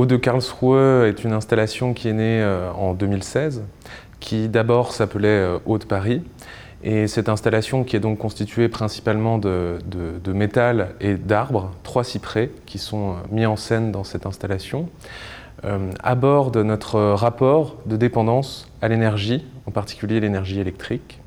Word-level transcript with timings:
Eau 0.00 0.06
de 0.06 0.16
Karlsruhe 0.16 1.04
est 1.06 1.24
une 1.24 1.32
installation 1.32 1.92
qui 1.92 2.08
est 2.08 2.14
née 2.14 2.40
euh, 2.40 2.72
en 2.72 2.94
2016, 2.94 3.64
qui 4.18 4.48
d'abord 4.48 4.92
s'appelait 4.92 5.28
euh, 5.28 5.58
Eau 5.66 5.76
de 5.76 5.84
Paris. 5.84 6.22
Et 6.82 7.06
cette 7.06 7.28
installation, 7.28 7.84
qui 7.84 7.96
est 7.96 8.00
donc 8.00 8.16
constituée 8.16 8.70
principalement 8.70 9.36
de, 9.36 9.78
métal 10.28 10.94
et 11.00 11.16
d'arbres, 11.16 11.72
trois 11.82 12.04
cyprès 12.04 12.50
qui 12.64 12.78
sont 12.78 13.10
euh, 13.10 13.14
mis 13.30 13.44
en 13.44 13.56
scène 13.56 13.92
dans 13.92 14.02
cette 14.02 14.24
installation, 14.24 14.88
aborde 16.02 16.56
notre 16.56 16.98
rapport 17.00 17.76
de 17.86 17.96
dépendance 17.96 18.68
à 18.80 18.88
l'énergie, 18.88 19.44
en 19.66 19.70
particulier 19.70 20.20
l'énergie 20.20 20.58
électrique, 20.58 21.20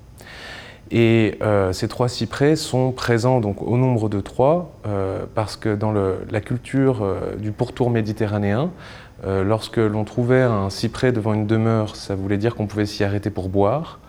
et 0.93 1.39
euh, 1.41 1.73
ces 1.73 1.87
trois 1.87 2.07
cyprès 2.07 2.55
sont 2.55 2.91
présents 2.91 3.39
donc 3.39 3.63
au 3.63 3.77
nombre 3.77 4.09
de 4.09 4.21
trois 4.21 4.71
euh, 4.85 5.25
parce 5.33 5.57
que 5.57 5.73
dans 5.73 5.91
la 5.91 6.39
culture 6.39 7.03
euh, 7.03 7.35
du 7.35 7.51
pourtour 7.51 7.89
méditerranéen, 7.89 8.71
lorsque 9.25 9.77
l'on 9.77 10.03
trouvait 10.03 10.41
un 10.41 10.69
cyprès 10.69 11.13
devant 11.13 11.33
une 11.33 11.47
demeure, 11.47 11.95
ça 11.95 12.13
voulait 12.13 12.37
dire 12.37 12.55
qu'on 12.55 12.67
pouvait 12.67 12.85
s'y 12.85 13.05
arrêter 13.05 13.29
pour 13.29 13.47
boire. 13.47 13.99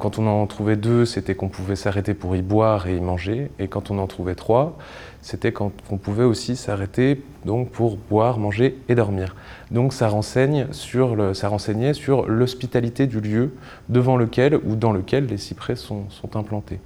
Quand 0.00 0.18
on 0.18 0.26
en 0.26 0.44
trouvait 0.48 0.76
deux, 0.76 1.04
c'était 1.04 1.36
qu'on 1.36 1.48
pouvait 1.48 1.76
s'arrêter 1.76 2.12
pour 2.12 2.34
y 2.34 2.42
boire 2.42 2.88
et 2.88 2.96
y 2.96 3.00
manger. 3.00 3.52
Et 3.60 3.68
quand 3.68 3.92
on 3.92 3.98
en 3.98 4.08
trouvait 4.08 4.34
trois, 4.34 4.76
c'était 5.20 5.52
qu'on 5.52 5.70
pouvait 5.70 6.24
aussi 6.24 6.56
s'arrêter 6.56 7.22
donc 7.44 7.70
pour 7.70 7.96
boire, 7.96 8.38
manger 8.38 8.78
et 8.88 8.96
dormir. 8.96 9.36
Donc 9.70 9.92
ça, 9.92 10.08
renseigne 10.08 10.66
sur 10.72 11.36
ça 11.36 11.48
renseignait 11.48 11.94
sur 11.94 12.26
l'hospitalité 12.26 13.06
du 13.06 13.20
lieu 13.20 13.54
devant 13.88 14.16
lequel 14.16 14.56
ou 14.56 14.74
dans 14.74 14.92
lequel 14.92 15.26
les 15.26 15.38
cyprès 15.38 15.76
sont, 15.76 16.06
implantés. 16.34 16.80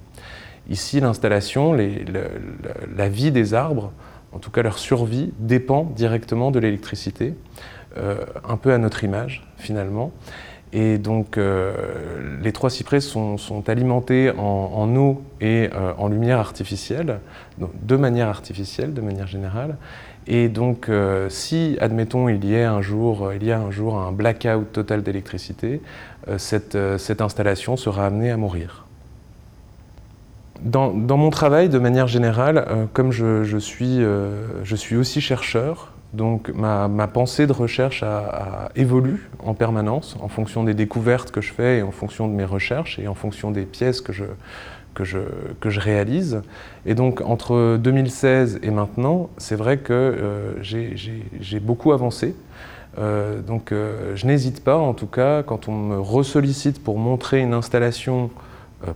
Ici, 0.69 0.99
l'installation, 0.99 1.73
la 1.73 3.09
vie 3.09 3.31
des 3.31 3.55
arbres, 3.55 3.91
en 4.31 4.37
tout 4.37 4.51
cas 4.51 4.61
leur 4.61 4.77
survie, 4.77 5.33
dépend 5.39 5.85
directement 5.95 6.51
de 6.51 6.59
l'électricité, 6.59 7.33
euh, 7.97 8.17
un 8.47 8.57
peu 8.57 8.71
à 8.71 8.77
notre 8.77 9.03
image 9.03 9.45
finalement. 9.57 10.11
Et 10.73 10.97
donc, 10.97 11.37
euh, 11.37 11.73
les 12.41 12.53
trois 12.53 12.69
cyprès 12.69 13.01
sont, 13.01 13.37
alimentés 13.67 14.31
en, 14.37 14.95
eau 14.95 15.21
et 15.41 15.69
euh, 15.73 15.91
en 15.97 16.07
lumière 16.07 16.39
artificielle, 16.39 17.19
de 17.57 17.95
manière 17.97 18.29
artificielle, 18.29 18.93
de 18.93 19.01
manière 19.01 19.27
générale. 19.27 19.75
Et 20.27 20.47
donc, 20.47 20.87
euh, 20.87 21.27
si, 21.29 21.77
admettons, 21.81 22.29
il 22.29 22.45
y, 22.45 22.57
a 22.57 22.71
un 22.71 22.81
jour, 22.81 23.33
il 23.33 23.43
y 23.43 23.51
a 23.51 23.59
un 23.59 23.71
jour 23.71 23.99
un 23.99 24.11
blackout 24.11 24.71
total 24.71 25.03
d'électricité, 25.03 25.81
cette, 26.37 26.77
installation 27.19 27.75
sera 27.75 28.05
amenée 28.05 28.31
à 28.31 28.37
mourir. 28.37 28.85
Dans, 30.61 30.91
mon 30.93 31.31
travail, 31.31 31.67
de 31.69 31.79
manière 31.79 32.07
générale, 32.07 32.87
comme 32.93 33.11
je, 33.11 33.57
suis, 33.57 33.97
je 33.97 34.75
suis 34.75 34.95
aussi 34.95 35.19
chercheur, 35.19 35.91
donc 36.13 36.49
ma, 36.53 37.07
pensée 37.07 37.47
de 37.47 37.53
recherche 37.53 38.03
a, 38.03 38.69
évolue 38.75 39.29
en 39.39 39.53
permanence 39.53 40.17
en 40.21 40.27
fonction 40.27 40.63
des 40.63 40.73
découvertes 40.73 41.31
que 41.31 41.41
je 41.41 41.53
fais 41.53 41.79
et 41.79 41.81
en 41.83 41.91
fonction 41.91 42.27
de 42.27 42.33
mes 42.33 42.43
recherches 42.43 42.99
et 42.99 43.07
en 43.07 43.15
fonction 43.15 43.51
des 43.51 43.63
pièces 43.63 44.01
que 44.01 44.11
je, 44.11 45.19
réalise. 45.63 46.41
Et 46.85 46.95
donc 46.95 47.21
entre 47.21 47.77
2016 47.77 48.59
et 48.61 48.71
maintenant, 48.71 49.29
c'est 49.37 49.55
vrai 49.55 49.77
que 49.77 49.93
euh, 49.93 50.53
j'ai 50.61 51.59
beaucoup 51.59 51.93
avancé. 51.93 52.35
Euh, 52.97 53.39
donc 53.39 53.71
euh, 53.71 54.13
je 54.15 54.27
n'hésite 54.27 54.65
pas, 54.65 54.75
en 54.75 54.93
tout 54.93 55.07
cas, 55.07 55.43
quand 55.43 55.69
on 55.69 55.71
me 55.71 55.99
ressollicite 55.99 56.83
pour 56.83 56.97
montrer 56.97 57.39
une 57.39 57.53
installation 57.53 58.31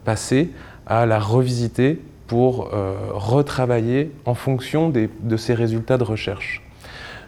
passée, 0.03 0.52
à 0.88 1.05
la 1.05 1.19
revisiter 1.19 2.02
pour 2.27 2.72
retravailler 3.13 4.12
en 4.25 4.34
fonction 4.34 4.89
de 4.89 5.38
ces 5.38 5.53
résultats 5.53 6.00
de 6.00 6.03
recherche. 6.03 6.64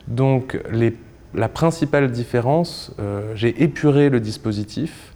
Donc 0.08 0.58
la 1.34 1.50
principale 1.50 2.12
différence, 2.12 2.92
euh, 3.00 3.34
j'ai 3.36 3.64
épuré 3.64 4.10
le 4.10 4.20
dispositif 4.20 5.14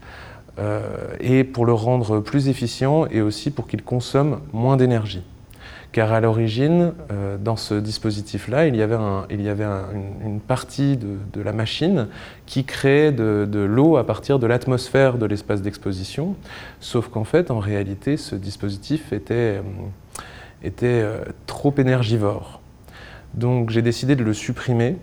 euh, 0.59 0.81
et 1.19 1.43
pour 1.43 1.65
le 1.65 1.73
rendre 1.73 2.19
plus 2.19 2.49
efficient 2.49 3.07
et 3.07 3.21
aussi 3.21 3.51
pour 3.51 3.67
qu'il 3.67 3.83
consomme 3.83 4.41
moins 4.53 4.77
d'énergie. 4.77 5.23
Car 5.93 6.13
à 6.13 6.21
l'origine, 6.21 6.93
euh, 7.11 7.37
dans 7.37 7.57
ce 7.57 7.73
dispositif-là, 7.73 8.67
il 8.67 8.75
y 8.77 8.81
avait, 8.81 8.95
une, 9.29 10.39
partie 10.39 10.95
de, 10.95 11.41
la 11.41 11.51
machine 11.51 12.07
qui 12.45 12.63
créait 12.63 13.11
de, 13.11 13.59
l'eau 13.59 13.97
à 13.97 14.05
partir 14.05 14.39
de 14.39 14.47
l'atmosphère 14.47 15.17
de 15.17 15.25
l'espace 15.25 15.61
d'exposition, 15.61 16.35
sauf 16.79 17.09
qu'en 17.09 17.25
fait, 17.25 17.51
en 17.51 17.59
réalité, 17.59 18.15
ce 18.15 18.35
dispositif 18.35 19.11
était 19.11 19.61
trop 21.45 21.73
énergivore. 21.77 22.60
Donc 23.33 23.69
j'ai 23.69 23.81
décidé 23.81 24.15
de 24.15 24.23
le 24.23 24.33
supprimer 24.33 24.97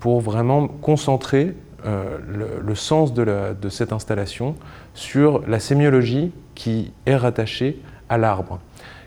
pour 0.00 0.20
vraiment 0.20 0.68
concentrer 0.68 1.54
euh, 1.86 2.18
le, 2.60 2.74
sens 2.74 3.14
de, 3.14 3.54
cette 3.70 3.92
installation 3.92 4.56
sur 4.94 5.42
la 5.46 5.60
sémiologie 5.60 6.32
qui 6.56 6.92
est 7.06 7.14
rattachée 7.14 7.80
à 8.08 8.18
l'arbre. 8.18 8.58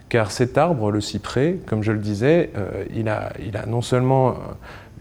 Car 0.07 0.31
cet 0.31 0.57
arbre, 0.57 0.89
le 0.89 1.01
cyprès, 1.01 1.57
comme 1.65 1.83
je 1.83 1.91
le 1.91 1.99
disais, 1.99 2.49
euh, 2.55 2.85
il, 2.95 3.09
a, 3.09 3.33
non 3.67 3.81
seulement 3.81 4.29
euh, 4.29 4.33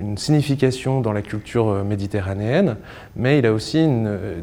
une 0.00 0.18
signification 0.18 1.00
dans 1.00 1.12
la 1.12 1.22
culture 1.22 1.84
méditerranéenne, 1.84 2.76
mais 3.14 3.38
il 3.38 3.46
a 3.46 3.52
aussi, 3.52 3.86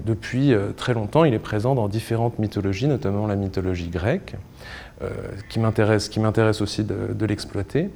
depuis 0.05 0.53
très 0.77 0.93
longtemps, 0.93 1.25
il 1.25 1.33
est 1.33 1.39
présent 1.39 1.73
dans 1.73 1.87
différentes 1.87 2.37
mythologies, 2.37 2.87
notamment 2.87 3.25
la 3.27 3.35
mythologie 3.35 3.89
grecque. 3.89 4.35
Euh, 5.03 5.09
qui 5.47 5.59
m'intéresse 5.59 6.61
aussi 6.61 6.83
de, 6.83 7.25
l'exploiter. 7.27 7.91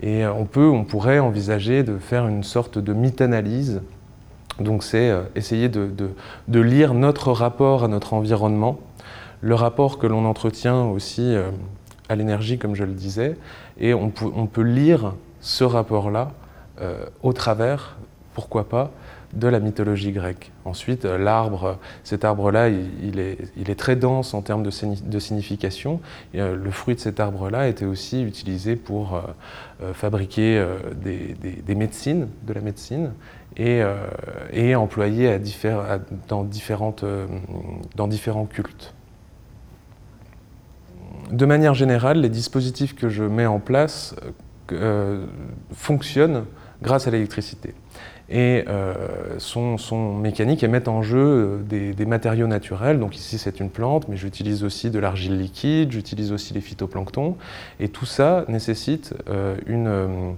Et 0.00 0.24
euh, 0.24 0.32
on, 0.32 0.46
peut, 0.46 0.66
on 0.66 0.84
pourrait 0.84 1.18
envisager 1.18 1.82
de 1.82 1.98
faire 1.98 2.26
une 2.26 2.42
sorte 2.42 2.78
de 2.78 2.94
mythe-analyse. 2.94 3.82
Donc 4.58 4.82
c'est 4.82 5.10
euh, 5.10 5.24
essayer 5.34 5.68
de, 5.68 5.90
de, 6.48 6.60
lire 6.60 6.94
notre 6.94 7.32
rapport 7.32 7.84
à 7.84 7.88
notre 7.88 8.14
environnement, 8.14 8.80
le 9.42 9.54
rapport 9.54 9.98
que 9.98 10.06
l'on 10.06 10.24
entretient 10.24 10.86
aussi 10.86 11.36
à 12.08 12.16
l'énergie, 12.16 12.56
comme 12.56 12.74
je 12.74 12.84
le 12.84 12.94
disais, 12.94 13.36
et 13.78 13.92
on, 13.92 14.10
on 14.34 14.46
peut 14.46 14.62
lire 14.62 15.12
ce 15.42 15.64
rapport-là 15.64 16.32
au 17.22 17.34
travers, 17.34 17.98
pourquoi 18.34 18.68
pas, 18.70 18.90
de 19.34 19.48
la 19.48 19.60
mythologie 19.60 20.12
grecque. 20.12 20.52
Ensuite, 20.64 21.04
euh, 21.04 21.18
l'arbre, 21.18 21.78
cet 22.02 22.24
arbre-là, 22.24 22.68
il, 22.68 23.18
est, 23.18 23.78
très 23.78 23.96
dense 23.96 24.34
en 24.34 24.42
termes 24.42 24.62
de, 24.62 24.70
signification. 25.18 26.00
Euh, 26.34 26.56
le 26.56 26.70
fruit 26.70 26.94
de 26.94 27.00
cet 27.00 27.20
arbre-là 27.20 27.68
était 27.68 27.84
aussi 27.84 28.22
utilisé 28.22 28.76
pour 28.76 29.16
euh, 29.82 29.92
fabriquer 29.92 30.64
des, 31.02 31.74
médecines, 31.74 32.28
de 32.46 32.52
la 32.52 32.60
médecine, 32.60 33.12
et, 33.56 33.84
employé 34.74 35.38
dans 36.28 36.44
différents 36.44 36.92
cultes. 38.46 38.94
De 41.30 41.44
manière 41.44 41.74
générale, 41.74 42.20
les 42.20 42.28
dispositifs 42.28 42.94
que 42.94 43.08
je 43.08 43.24
mets 43.24 43.46
en 43.46 43.60
place 43.60 44.14
fonctionnent 45.72 46.44
grâce 46.82 47.06
à 47.06 47.10
l'électricité 47.10 47.74
et 48.30 48.64
euh, 48.68 49.38
sont, 49.38 49.78
mécaniques 50.14 50.62
et 50.62 50.68
mettent 50.68 50.88
en 50.88 51.02
jeu 51.02 51.62
euh, 51.70 51.92
des, 51.94 52.06
matériaux 52.06 52.46
naturels. 52.46 52.98
Donc 52.98 53.16
ici 53.16 53.38
c'est 53.38 53.60
une 53.60 53.70
plante, 53.70 54.08
mais 54.08 54.16
j'utilise 54.16 54.64
aussi 54.64 54.90
de 54.90 54.98
l'argile 54.98 55.38
liquide, 55.38 55.92
j'utilise 55.92 56.32
aussi 56.32 56.52
les 56.52 56.60
phytoplanctons, 56.60 57.36
et 57.80 57.88
tout 57.88 58.06
ça 58.06 58.44
nécessite 58.48 59.14
euh, 59.30 59.56
une, 59.66 60.34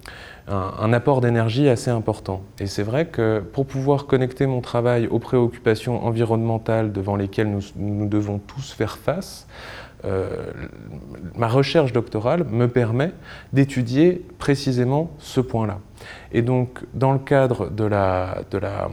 un, 0.49 0.93
apport 0.93 1.21
d'énergie 1.21 1.69
assez 1.69 1.91
important. 1.91 2.43
Et 2.61 2.67
c'est 2.67 2.83
vrai 2.83 3.07
que 3.07 3.41
pour 3.41 3.67
pouvoir 3.67 4.07
connecter 4.07 4.47
mon 4.47 4.61
travail 4.61 5.09
aux 5.09 5.19
préoccupations 5.19 6.05
environnementales 6.05 6.93
devant 6.93 7.17
lesquelles 7.17 7.51
nous 7.77 8.09
devons 8.09 8.39
tous 8.39 8.73
faire 8.73 8.99
face, 8.99 9.47
ma 11.37 11.49
recherche 11.49 11.93
doctorale 11.93 12.45
me 12.45 12.69
permet 12.69 13.13
d'étudier 13.53 14.25
précisément 14.39 15.11
ce 15.19 15.41
point-là. 15.41 15.79
Et 16.33 16.43
donc, 16.43 16.81
dans 16.95 17.13
le 17.13 17.19
cadre 17.19 17.69
de 17.71 17.85
la, 17.85 18.43
de 18.51 18.59
la, 18.59 18.89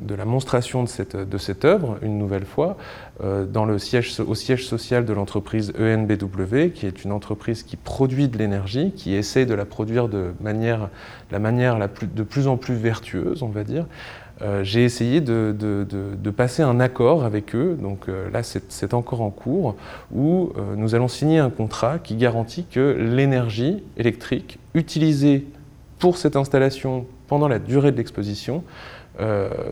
de 0.00 0.14
la 0.14 0.24
monstration 0.24 0.82
de 0.82 0.88
cette, 0.88 1.16
de 1.16 1.38
cette 1.38 1.64
œuvre, 1.64 1.98
une 2.02 2.18
nouvelle 2.18 2.44
fois, 2.44 2.76
euh, 3.22 3.46
dans 3.46 3.64
le 3.64 3.78
siège, 3.78 4.20
au 4.20 4.34
siège 4.34 4.66
social 4.66 5.04
de 5.04 5.12
l'entreprise 5.12 5.72
ENBW, 5.78 6.70
qui 6.74 6.86
est 6.86 7.04
une 7.04 7.12
entreprise 7.12 7.62
qui 7.62 7.76
produit 7.76 8.28
de 8.28 8.38
l'énergie, 8.38 8.92
qui 8.92 9.14
essaie 9.14 9.46
de 9.46 9.54
la 9.54 9.64
produire 9.64 10.08
de 10.08 10.34
manière, 10.40 10.88
la 11.30 11.38
manière 11.38 11.78
de 11.78 12.22
plus 12.22 12.48
en 12.48 12.56
plus 12.56 12.74
vertueuse, 12.74 13.42
on 13.42 13.48
va 13.48 13.64
dire, 13.64 13.86
euh, 14.42 14.64
j'ai 14.64 14.84
essayé 14.84 15.20
de, 15.20 16.30
passer 16.36 16.62
un 16.62 16.80
accord 16.80 17.24
avec 17.24 17.54
eux, 17.54 17.78
donc 17.80 18.08
euh, 18.08 18.28
là 18.30 18.42
c'est 18.42 18.94
encore 18.94 19.20
en 19.20 19.30
cours, 19.30 19.76
où 20.12 20.52
nous 20.76 20.94
allons 20.94 21.08
signer 21.08 21.38
un 21.38 21.50
contrat 21.50 21.98
qui 21.98 22.16
garantit 22.16 22.64
que 22.64 22.96
l'énergie 22.98 23.82
électrique 23.96 24.58
utilisée 24.74 25.46
pour 25.98 26.18
cette 26.18 26.36
installation 26.36 27.06
pendant 27.28 27.48
la 27.48 27.58
durée 27.58 27.92
de 27.92 27.96
l'exposition 27.96 28.64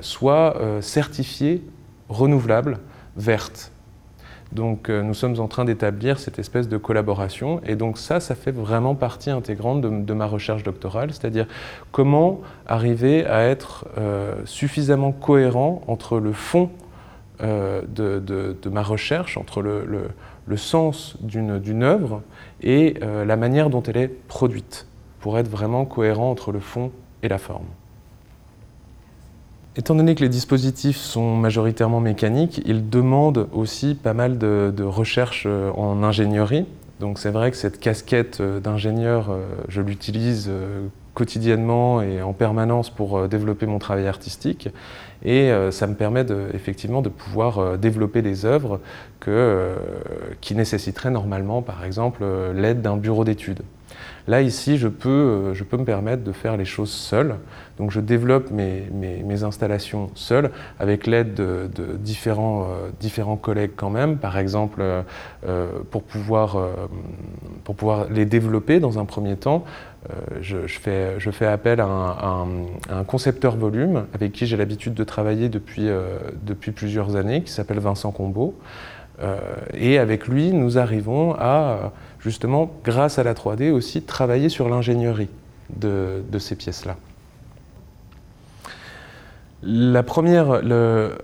soit 0.00 0.56
certifiée, 0.80 1.62
renouvelable, 2.08 2.78
verte. 3.16 3.71
Donc 4.52 4.90
nous 4.90 5.14
sommes 5.14 5.40
en 5.40 5.48
train 5.48 5.64
d'établir 5.64 6.18
cette 6.18 6.38
espèce 6.38 6.68
de 6.68 6.76
collaboration 6.76 7.60
et 7.64 7.74
donc 7.74 7.96
ça, 7.96 8.20
ça 8.20 8.34
fait 8.34 8.52
vraiment 8.52 8.94
partie 8.94 9.30
intégrante 9.30 9.80
de, 9.80 10.12
ma 10.12 10.26
recherche 10.26 10.62
doctorale, 10.62 11.10
c'est-à-dire 11.12 11.46
comment 11.90 12.40
arriver 12.66 13.24
à 13.24 13.44
être 13.44 13.86
suffisamment 14.44 15.12
cohérent 15.12 15.80
entre 15.86 16.18
le 16.18 16.32
fond 16.32 16.68
de, 17.40 18.68
ma 18.70 18.82
recherche, 18.82 19.38
entre 19.38 19.62
le, 19.62 20.56
sens 20.56 21.16
d'une 21.20 21.82
œuvre 21.82 22.22
et 22.62 22.94
euh, 23.02 23.24
la 23.24 23.36
manière 23.36 23.70
dont 23.70 23.82
elle 23.82 23.96
est 23.96 24.08
produite, 24.08 24.86
pour 25.20 25.38
être 25.38 25.48
vraiment 25.48 25.84
cohérent 25.84 26.30
entre 26.30 26.52
le 26.52 26.60
fond 26.60 26.92
et 27.22 27.28
la 27.28 27.38
forme. 27.38 27.66
Étant 29.76 29.94
donné 29.94 30.14
que 30.14 30.20
les 30.20 30.28
dispositifs 30.28 30.98
sont 30.98 31.36
majoritairement 31.36 32.00
mécaniques, 32.00 32.60
ils 32.66 32.90
demandent 32.90 33.48
aussi 33.52 33.94
pas 33.94 34.12
mal 34.12 34.38
de, 34.38 34.72
de 34.74 34.84
recherche 34.84 35.44
euh, 35.46 35.70
en 35.72 36.02
ingénierie. 36.02 36.66
Donc 37.00 37.18
c'est 37.18 37.30
vrai 37.30 37.50
que 37.50 37.56
cette 37.56 37.80
casquette 37.80 38.40
euh, 38.40 38.60
d'ingénieur, 38.60 39.36
je 39.68 39.80
l'utilise 39.80 40.50
quotidiennement 41.14 42.00
et 42.02 42.22
en 42.22 42.32
permanence 42.32 42.90
pour 42.90 43.28
développer 43.28 43.66
mon 43.66 43.78
travail 43.78 44.06
artistique. 44.06 44.68
Et 45.24 45.50
euh, 45.50 45.70
ça 45.70 45.86
me 45.86 45.94
permet 45.94 46.24
effectivement 46.52 47.02
de 47.02 47.08
pouvoir 47.08 47.58
euh, 47.58 47.76
développer 47.76 48.22
des 48.22 48.44
œuvres 48.44 48.80
euh, 49.28 49.76
qui 50.40 50.54
nécessiteraient 50.54 51.10
normalement, 51.10 51.62
par 51.62 51.84
exemple, 51.84 52.24
l'aide 52.54 52.82
d'un 52.82 52.96
bureau 52.96 53.24
d'études. 53.24 53.62
Là, 54.28 54.42
ici, 54.42 54.78
je 54.78 54.88
peux, 54.88 55.52
je 55.54 55.64
peux 55.64 55.76
me 55.76 55.84
permettre 55.84 56.24
de 56.24 56.32
faire 56.32 56.56
les 56.56 56.64
choses 56.64 56.90
seul. 56.90 57.36
Donc, 57.78 57.90
je 57.90 58.00
développe 58.00 58.50
mes, 58.50 58.88
mes, 58.92 59.42
installations 59.42 60.10
seul, 60.14 60.50
avec 60.78 61.06
l'aide 61.06 61.34
de, 61.34 61.68
différents, 61.98 62.68
différents 63.00 63.36
collègues 63.36 63.72
quand 63.74 63.90
même. 63.90 64.18
Par 64.18 64.38
exemple, 64.38 64.82
pour, 65.90 66.02
pouvoir, 66.02 66.56
pour 67.64 67.74
pouvoir 67.74 68.08
les 68.10 68.26
développer 68.26 68.78
dans 68.78 68.98
un 68.98 69.04
premier 69.04 69.36
temps, 69.36 69.64
je, 70.40 70.66
fais, 70.66 71.18
je, 71.18 71.30
fais, 71.30 71.46
appel 71.46 71.80
à 71.80 71.86
un, 71.86 73.04
concepteur 73.04 73.56
volume 73.56 74.06
avec 74.14 74.32
qui 74.32 74.46
j'ai 74.46 74.56
l'habitude 74.56 74.94
de 74.94 75.04
travailler 75.04 75.48
depuis, 75.48 75.88
euh, 75.88 76.18
depuis 76.42 76.72
plusieurs 76.72 77.16
années, 77.16 77.42
qui 77.42 77.52
s'appelle 77.52 77.78
Vincent 77.78 78.10
Combeau. 78.10 78.54
Euh, 79.20 79.38
et 79.74 79.98
avec 79.98 80.26
lui, 80.26 80.52
nous 80.52 80.78
arrivons 80.78 81.34
à, 81.38 81.92
justement, 82.20 82.70
grâce 82.84 83.18
à 83.18 83.22
la 83.22 83.34
3D, 83.34 83.70
aussi 83.70 84.02
travailler 84.02 84.48
sur 84.48 84.68
l'ingénierie 84.68 85.28
de, 85.76 86.22
de, 86.30 86.38
ces 86.38 86.56
pièces-là. 86.56 86.96
La 89.64 90.02
première, 90.02 90.60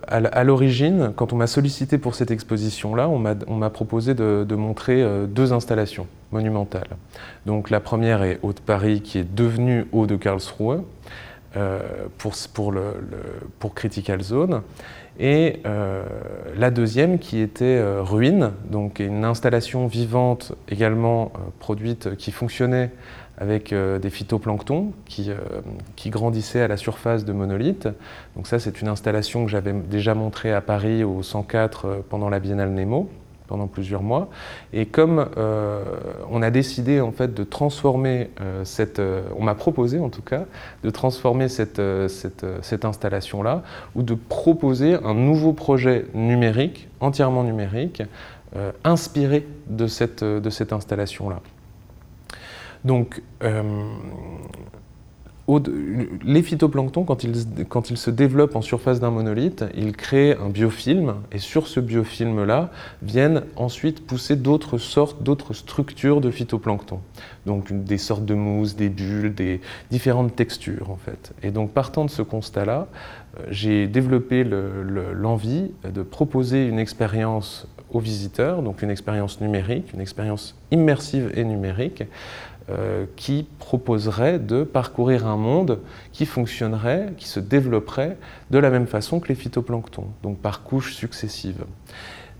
à 0.06 0.44
l'origine, 0.44 1.12
quand 1.16 1.32
on 1.32 1.36
m'a 1.36 1.48
sollicité 1.48 1.98
pour 1.98 2.14
cette 2.14 2.30
exposition-là, 2.30 3.08
on 3.08 3.18
m'a 3.18 3.70
proposé 3.70 4.14
de, 4.14 4.46
de, 4.48 4.54
montrer 4.54 5.02
euh, 5.02 5.26
deux 5.26 5.52
installations 5.52 6.06
monumentales. 6.30 6.96
Donc 7.46 7.68
la 7.68 7.80
première 7.80 8.22
est 8.22 8.38
Haute 8.42 8.60
Paris, 8.60 9.00
qui 9.00 9.18
est 9.18 9.34
devenue 9.34 9.86
Haut 9.90 10.06
de 10.06 10.14
Karlsruhe, 10.14 10.82
pour, 12.18 12.34
pour, 12.52 12.72
le, 12.72 12.94
pour, 13.58 13.74
Critical 13.74 14.22
Zone. 14.22 14.62
Et 15.18 15.60
euh, 15.66 16.04
la 16.56 16.70
deuxième 16.70 17.18
qui 17.18 17.40
était 17.40 17.64
euh, 17.64 18.02
Ruine, 18.02 18.52
donc 18.70 19.00
une 19.00 19.24
installation 19.24 19.86
vivante 19.86 20.52
également 20.68 21.32
produite 21.58 22.16
qui 22.16 22.30
fonctionnait 22.30 22.90
avec 23.40 23.72
des 23.72 24.10
phytoplanctons 24.10 24.92
qui, 25.06 25.30
qui, 25.94 26.10
grandissaient 26.10 26.60
à 26.62 26.66
la 26.66 26.76
surface 26.76 27.24
de 27.24 27.32
monolithes. 27.32 27.88
Donc 28.34 28.48
ça, 28.48 28.58
c'est 28.58 28.82
une 28.82 28.88
installation 28.88 29.44
que 29.44 29.50
j'avais 29.50 29.72
déjà 29.72 30.14
montrée 30.14 30.52
à 30.52 30.60
Paris 30.60 31.04
au 31.04 31.22
104 31.22 32.02
pendant 32.08 32.30
la 32.30 32.40
Biennale 32.40 32.70
Nemo 32.70 33.08
pendant 33.48 33.66
plusieurs 33.66 34.02
mois. 34.02 34.28
Et 34.72 34.86
comme 34.86 35.26
euh, 35.36 35.82
on 36.30 36.42
a 36.42 36.50
décidé 36.50 37.00
en 37.00 37.10
fait 37.10 37.34
de 37.34 37.42
transformer 37.42 38.30
euh, 38.40 38.64
cette, 38.64 39.00
euh, 39.00 39.22
on 39.36 39.42
m'a 39.42 39.56
proposé 39.56 39.98
en 39.98 40.10
tout 40.10 40.22
cas 40.22 40.44
de 40.84 40.90
transformer 40.90 41.48
cette, 41.48 41.82
cette, 42.08 42.46
cette 42.62 42.84
installation-là 42.84 43.62
ou 43.96 44.02
de 44.02 44.14
proposer 44.14 44.94
un 45.02 45.14
nouveau 45.14 45.52
projet 45.52 46.06
numérique, 46.14 46.88
entièrement 47.00 47.42
numérique, 47.42 48.02
inspiré 48.84 49.46
de 49.68 49.86
cette, 49.86 50.24
de 50.24 50.50
cette 50.50 50.72
installation-là. 50.72 51.40
Donc, 52.84 53.22
les 56.24 56.42
phytoplanctons, 56.42 57.04
quand 57.04 57.24
ils, 57.24 57.96
se 57.96 58.10
développent 58.10 58.54
en 58.54 58.60
surface 58.60 59.00
d'un 59.00 59.10
monolithe, 59.10 59.64
ils 59.74 59.96
créent 59.96 60.36
un 60.36 60.50
biofilm, 60.50 61.14
et 61.32 61.38
sur 61.38 61.68
ce 61.68 61.80
biofilm-là 61.80 62.70
viennent 63.00 63.42
ensuite 63.56 64.06
pousser 64.06 64.36
d'autres 64.36 64.76
sortes, 64.76 65.22
d'autres 65.22 65.54
structures 65.54 66.20
de 66.20 66.30
phytoplancton. 66.30 67.00
Donc 67.46 67.72
des 67.72 67.96
sortes 67.96 68.26
de 68.26 68.34
mousse, 68.34 68.76
des 68.76 68.90
bulles, 68.90 69.34
des 69.34 69.62
différentes 69.90 70.36
textures 70.36 70.90
en 70.90 70.96
fait. 70.96 71.32
Et 71.42 71.50
donc 71.50 71.72
partant 71.72 72.04
de 72.04 72.10
ce 72.10 72.20
constat-là, 72.20 72.88
euh, 73.38 73.46
j'ai 73.50 73.86
développé 73.86 74.44
l'envie 74.44 75.70
de 75.82 76.02
proposer 76.02 76.66
une 76.66 76.78
expérience 76.78 77.66
aux 77.90 78.00
visiteurs, 78.00 78.60
donc 78.60 78.82
une 78.82 78.90
expérience 78.90 79.40
numérique, 79.40 79.94
une 79.94 80.02
expérience 80.02 80.58
immersive 80.70 81.32
et 81.34 81.44
numérique, 81.44 82.04
euh, 82.70 83.06
qui 83.16 83.46
proposerait 83.58 84.38
de 84.38 84.62
parcourir 84.62 85.26
un 85.26 85.36
monde 85.36 85.80
qui 86.12 86.26
fonctionnerait, 86.26 87.14
qui 87.16 87.26
se 87.26 87.40
développerait 87.40 88.18
de 88.50 88.58
la 88.58 88.70
même 88.70 88.86
façon 88.86 89.20
que 89.20 89.28
les 89.28 89.34
phytoplanctons, 89.34 90.08
donc 90.22 90.38
par 90.38 90.62
couches 90.62 90.94
successives. 90.94 91.64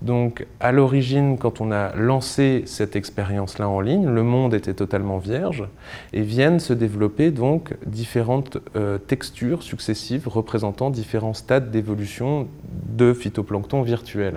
Donc 0.01 0.45
à 0.59 0.71
l'origine, 0.71 1.37
quand 1.37 1.61
on 1.61 1.71
a 1.71 1.93
lancé 1.95 2.63
cette 2.65 2.95
expérience-là 2.95 3.67
en 3.67 3.81
ligne, 3.81 4.07
le 4.07 4.23
monde 4.23 4.53
était 4.53 4.73
totalement 4.73 5.17
vierge 5.17 5.65
et 6.13 6.21
viennent 6.21 6.59
se 6.59 6.73
développer 6.73 7.31
donc 7.31 7.75
différentes 7.85 8.59
euh, 8.75 8.97
textures 8.97 9.63
successives 9.63 10.27
représentant 10.27 10.89
différents 10.89 11.33
stades 11.33 11.69
d'évolution 11.71 12.47
de 12.63 13.13
phytoplancton 13.13 13.81
virtuel. 13.81 14.35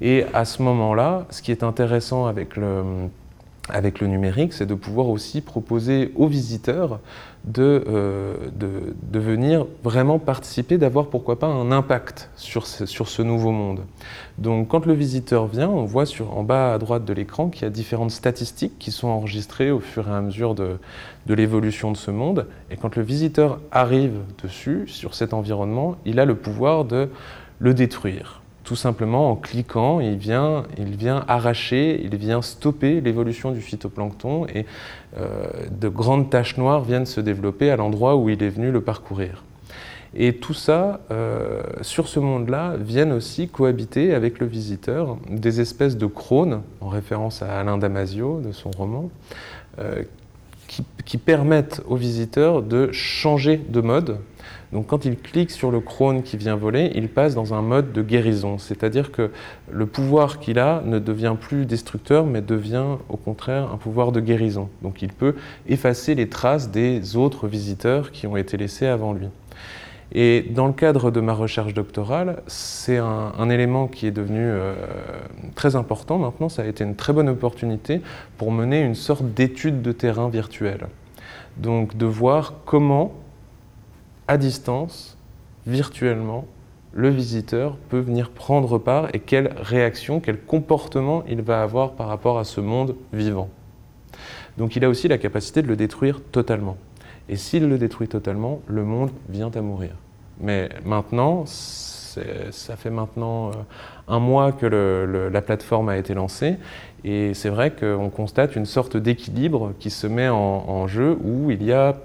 Et 0.00 0.24
à 0.34 0.44
ce 0.44 0.60
moment-là, 0.62 1.26
ce 1.30 1.40
qui 1.40 1.50
est 1.50 1.62
intéressant 1.62 2.26
avec 2.26 2.56
le 2.56 2.82
avec 3.70 4.00
le 4.00 4.06
numérique, 4.08 4.52
c'est 4.52 4.66
de 4.66 4.74
pouvoir 4.74 5.08
aussi 5.08 5.40
proposer 5.40 6.12
aux 6.16 6.26
visiteurs 6.26 7.00
de, 7.44 7.82
euh, 7.88 8.34
de, 8.52 9.18
venir 9.18 9.66
vraiment 9.82 10.18
participer, 10.18 10.76
d'avoir 10.76 11.06
pourquoi 11.06 11.38
pas 11.38 11.46
un 11.46 11.72
impact 11.72 12.30
sur 12.36 12.66
ce, 12.66 12.84
sur 12.84 13.08
ce 13.08 13.22
nouveau 13.22 13.52
monde. 13.52 13.80
Donc 14.38 14.68
quand 14.68 14.84
le 14.84 14.92
visiteur 14.92 15.46
vient, 15.46 15.68
on 15.68 15.84
voit 15.84 16.04
sur, 16.04 16.36
en 16.36 16.42
bas 16.42 16.74
à 16.74 16.78
droite 16.78 17.04
de 17.04 17.12
l'écran 17.14 17.48
qu'il 17.48 17.62
y 17.62 17.66
a 17.66 17.70
différentes 17.70 18.10
statistiques 18.10 18.78
qui 18.78 18.90
sont 18.90 19.08
enregistrées 19.08 19.70
au 19.70 19.80
fur 19.80 20.08
et 20.08 20.12
à 20.12 20.20
mesure 20.20 20.54
de, 20.54 20.78
de 21.26 21.34
l'évolution 21.34 21.90
de 21.90 21.96
ce 21.96 22.10
monde. 22.10 22.46
Et 22.70 22.76
quand 22.76 22.96
le 22.96 23.02
visiteur 23.02 23.60
arrive 23.72 24.18
dessus, 24.42 24.84
sur 24.86 25.14
cet 25.14 25.32
environnement, 25.32 25.96
il 26.04 26.20
a 26.20 26.26
le 26.26 26.34
pouvoir 26.34 26.84
de 26.84 27.08
le 27.60 27.72
détruire 27.72 28.42
tout 28.64 28.76
simplement 28.76 29.30
en 29.30 29.36
cliquant, 29.36 30.00
il 30.00 30.16
vient, 30.16 30.64
arracher, 31.28 32.00
il 32.02 32.16
vient 32.16 32.42
stopper 32.42 33.00
l'évolution 33.00 33.52
du 33.52 33.60
phytoplancton 33.60 34.46
et 34.46 34.64
euh, 35.18 35.46
de 35.70 35.88
grandes 35.88 36.30
taches 36.30 36.56
noires 36.56 36.82
viennent 36.82 37.06
se 37.06 37.20
développer 37.20 37.70
à 37.70 37.76
l'endroit 37.76 38.16
où 38.16 38.30
il 38.30 38.42
est 38.42 38.48
venu 38.48 38.70
le 38.70 38.80
parcourir. 38.80 39.44
Et 40.16 40.34
tout 40.34 40.54
ça, 40.54 41.00
euh, 41.10 41.62
sur 41.82 42.08
ce 42.08 42.20
monde-là, 42.20 42.74
viennent 42.78 43.12
aussi 43.12 43.48
cohabiter 43.48 44.14
avec 44.14 44.38
le 44.38 44.46
visiteur 44.46 45.18
des 45.28 45.60
espèces 45.60 45.96
de 45.96 46.06
crônes, 46.06 46.62
en 46.80 46.88
référence 46.88 47.42
à 47.42 47.58
Alain 47.58 47.78
Damasio 47.78 48.40
de 48.40 48.52
son 48.52 48.70
roman, 48.70 49.10
euh, 49.80 50.04
qui, 50.66 51.18
permettent 51.18 51.80
aux 51.86 51.96
visiteurs 51.96 52.62
de 52.62 52.90
changer 52.90 53.56
de 53.56 53.80
mode 53.80 54.18
donc 54.74 54.88
quand 54.88 55.04
il 55.04 55.16
clique 55.16 55.52
sur 55.52 55.70
le 55.70 55.78
crône 55.78 56.24
qui 56.24 56.36
vient 56.36 56.56
voler, 56.56 56.90
il 56.96 57.08
passe 57.08 57.36
dans 57.36 57.54
un 57.54 57.62
mode 57.62 57.92
de 57.92 58.02
guérison, 58.02 58.58
c'est-à-dire 58.58 59.12
que 59.12 59.30
le 59.70 59.86
pouvoir 59.86 60.40
qu'il 60.40 60.58
a 60.58 60.82
ne 60.84 60.98
devient 60.98 61.36
plus 61.40 61.64
destructeur, 61.64 62.26
mais 62.26 62.40
devient 62.40 62.96
au 63.08 63.16
contraire 63.16 63.70
un 63.72 63.76
pouvoir 63.76 64.10
de 64.10 64.18
guérison. 64.18 64.68
Donc 64.82 65.00
il 65.00 65.12
peut 65.12 65.36
effacer 65.68 66.16
les 66.16 66.28
traces 66.28 66.72
des 66.72 67.14
autres 67.14 67.46
visiteurs 67.46 68.10
qui 68.10 68.26
ont 68.26 68.36
été 68.36 68.56
laissés 68.56 68.86
avant 68.86 69.12
lui. 69.12 69.28
Et 70.12 70.42
dans 70.50 70.66
le 70.66 70.72
cadre 70.72 71.10
de 71.10 71.20
ma 71.20 71.32
recherche 71.32 71.74
doctorale, 71.74 72.42
c'est 72.46 72.98
un, 72.98 73.50
élément 73.50 73.88
qui 73.88 74.06
est 74.06 74.12
devenu 74.12 74.40
euh, 74.40 74.74
très 75.54 75.76
important 75.76 76.18
maintenant. 76.18 76.48
Ça 76.48 76.62
a 76.62 76.66
été 76.66 76.84
une 76.84 76.94
très 76.94 77.12
bonne 77.12 77.28
opportunité 77.28 78.00
pour 78.38 78.52
mener 78.52 78.80
une 78.80 78.94
sorte 78.94 79.24
d'étude 79.34 79.82
de 79.82 79.92
terrain 79.92 80.28
virtuelle. 80.28 80.86
Donc 81.56 81.96
de 81.96 82.06
voir 82.06 82.54
comment 82.64 83.12
à 84.28 84.38
distance, 84.38 85.16
virtuellement, 85.66 86.46
le 86.92 87.08
visiteur 87.08 87.76
peut 87.88 87.98
venir 87.98 88.30
prendre 88.30 88.78
part 88.78 89.08
et 89.14 89.18
quelle 89.18 89.52
réaction, 89.56 90.20
quel 90.20 90.38
comportement 90.38 91.24
il 91.28 91.42
va 91.42 91.62
avoir 91.62 91.92
par 91.92 92.08
rapport 92.08 92.38
à 92.38 92.44
ce 92.44 92.60
monde 92.60 92.94
vivant. 93.12 93.50
Donc 94.56 94.76
il 94.76 94.84
a 94.84 94.88
aussi 94.88 95.08
la 95.08 95.18
capacité 95.18 95.60
de 95.60 95.66
le 95.66 95.76
détruire 95.76 96.20
totalement. 96.30 96.76
Et 97.28 97.36
s'il 97.36 97.68
le 97.68 97.78
détruit 97.78 98.08
totalement, 98.08 98.60
le 98.66 98.84
monde 98.84 99.10
vient 99.28 99.50
à 99.54 99.60
mourir. 99.60 99.92
Mais 100.40 100.68
maintenant, 100.84 101.44
ça 101.46 102.76
fait 102.76 102.90
maintenant 102.90 103.50
un 104.08 104.18
mois 104.18 104.52
que 104.52 104.66
la 104.66 105.42
plateforme 105.42 105.88
a 105.88 105.96
été 105.96 106.14
lancée 106.14 106.56
et 107.04 107.34
c'est 107.34 107.48
vrai 107.48 107.70
qu'on 107.70 108.08
constate 108.08 108.56
une 108.56 108.66
sorte 108.66 108.96
d'équilibre 108.96 109.72
qui 109.78 109.90
se 109.90 110.06
met 110.06 110.28
en, 110.28 110.86
jeu 110.86 111.18
où 111.22 111.50
il 111.50 111.62
y 111.62 111.72
a 111.72 111.96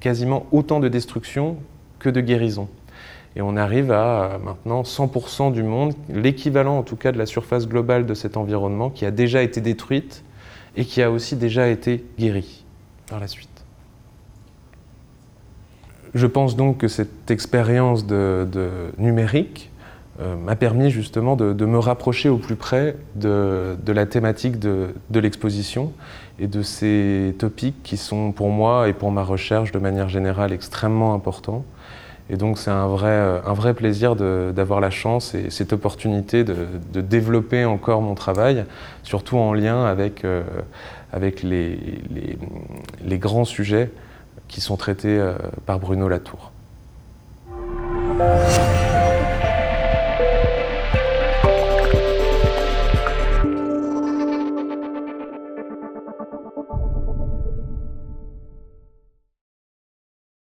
quasiment 0.00 0.46
autant 0.52 0.80
de 0.80 0.88
destruction 0.88 1.56
que 1.98 2.08
de 2.08 2.20
guérison. 2.20 2.68
Et 3.36 3.42
on 3.42 3.56
arrive 3.56 3.92
à 3.92 4.38
maintenant 4.42 4.82
100% 4.82 5.52
du 5.52 5.62
monde, 5.62 5.94
l'équivalent 6.08 6.78
en 6.78 6.82
tout 6.82 6.96
cas 6.96 7.12
de 7.12 7.18
la 7.18 7.26
surface 7.26 7.68
globale 7.68 8.06
de 8.06 8.14
cet 8.14 8.36
environnement 8.36 8.90
qui 8.90 9.04
a 9.04 9.10
déjà 9.10 9.42
été 9.42 9.60
détruite 9.60 10.24
et 10.76 10.84
qui 10.84 11.02
a 11.02 11.10
aussi 11.10 11.36
déjà 11.36 11.68
été 11.68 12.04
guérie 12.18 12.64
par 13.08 13.20
la 13.20 13.28
suite. 13.28 13.57
Je 16.14 16.26
pense 16.26 16.56
donc 16.56 16.78
que 16.78 16.88
cette 16.88 17.30
expérience 17.30 18.06
de 18.06 18.46
numérique 18.98 19.70
euh, 20.20 20.34
m'a 20.34 20.56
permis 20.56 20.90
justement 20.90 21.36
de, 21.36 21.64
me 21.64 21.78
rapprocher 21.78 22.28
au 22.28 22.38
plus 22.38 22.56
près 22.56 22.96
de, 23.14 23.76
la 23.86 24.04
thématique 24.04 24.58
de, 24.58 24.92
l'exposition 25.14 25.92
et 26.40 26.48
de 26.48 26.62
ces 26.62 27.36
topics 27.38 27.80
qui 27.84 27.96
sont 27.96 28.32
pour 28.32 28.48
moi 28.48 28.88
et 28.88 28.94
pour 28.94 29.12
ma 29.12 29.22
recherche 29.22 29.70
de 29.70 29.78
manière 29.78 30.08
générale 30.08 30.52
extrêmement 30.52 31.14
importants. 31.14 31.64
Et 32.30 32.36
donc 32.36 32.58
c'est 32.58 32.70
un 32.70 32.88
vrai, 32.88 33.40
un 33.46 33.52
vrai 33.52 33.74
plaisir 33.74 34.16
d'avoir 34.16 34.80
la 34.80 34.90
chance 34.90 35.36
et 35.36 35.50
cette 35.50 35.72
opportunité 35.72 36.42
de, 36.42 37.00
développer 37.00 37.64
encore 37.64 38.02
mon 38.02 38.16
travail, 38.16 38.64
surtout 39.04 39.36
en 39.36 39.54
lien 39.54 39.84
avec, 39.84 40.24
euh, 40.24 40.42
avec 41.12 41.44
les, 41.44 41.78
les, 43.04 43.18
grands 43.18 43.44
sujets 43.44 43.92
qui 44.48 44.60
sont 44.60 44.76
traités 44.76 45.18
euh, 45.18 45.34
par 45.66 45.78
Bruno 45.78 46.08
Latour. 46.08 46.50